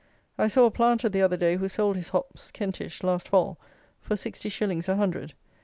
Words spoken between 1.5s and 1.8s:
who